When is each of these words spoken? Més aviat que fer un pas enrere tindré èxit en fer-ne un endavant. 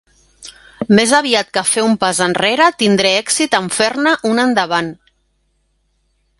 Més 0.99 1.11
aviat 1.17 1.51
que 1.57 1.63
fer 1.73 1.83
un 1.89 1.93
pas 2.05 2.23
enrere 2.27 2.71
tindré 2.85 3.13
èxit 3.19 3.59
en 3.61 3.71
fer-ne 3.79 4.17
un 4.33 4.45
endavant. 4.47 4.93